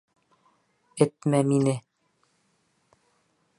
[1.05, 1.75] Этмәмине!